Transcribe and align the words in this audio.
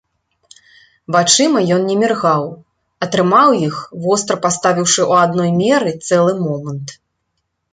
Вачыма 1.15 1.59
ён 1.75 1.81
не 1.89 1.97
міргаў, 2.03 2.47
а 3.05 3.09
трымаў 3.17 3.49
іх, 3.67 3.75
востра 4.07 4.35
паставіўшы 4.47 5.01
ў 5.09 5.11
адной 5.25 5.49
меры 5.61 5.91
цэлы 6.07 6.33
момант. 6.49 6.87